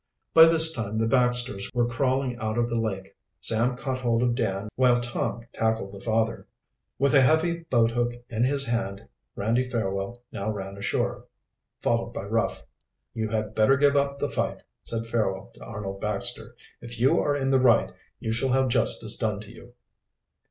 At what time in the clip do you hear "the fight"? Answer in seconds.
14.17-14.63